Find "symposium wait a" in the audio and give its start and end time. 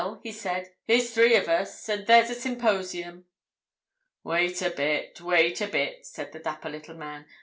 2.33-4.71